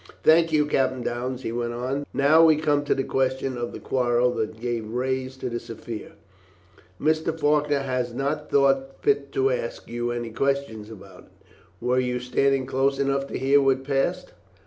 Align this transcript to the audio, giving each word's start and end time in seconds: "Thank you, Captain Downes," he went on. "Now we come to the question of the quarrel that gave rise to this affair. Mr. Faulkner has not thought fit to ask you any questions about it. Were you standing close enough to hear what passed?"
"Thank 0.23 0.51
you, 0.51 0.65
Captain 0.65 1.03
Downes," 1.03 1.43
he 1.43 1.51
went 1.51 1.73
on. 1.73 2.07
"Now 2.11 2.43
we 2.43 2.55
come 2.55 2.83
to 2.85 2.95
the 2.95 3.03
question 3.03 3.55
of 3.55 3.71
the 3.71 3.79
quarrel 3.79 4.33
that 4.33 4.59
gave 4.59 4.89
rise 4.89 5.37
to 5.37 5.47
this 5.47 5.69
affair. 5.69 6.13
Mr. 6.99 7.39
Faulkner 7.39 7.81
has 7.81 8.11
not 8.11 8.49
thought 8.49 8.99
fit 9.03 9.31
to 9.33 9.51
ask 9.51 9.87
you 9.87 10.09
any 10.09 10.31
questions 10.31 10.89
about 10.89 11.25
it. 11.25 11.45
Were 11.79 11.99
you 11.99 12.17
standing 12.19 12.65
close 12.65 12.97
enough 12.97 13.27
to 13.27 13.37
hear 13.37 13.61
what 13.61 13.83
passed?" 13.83 14.31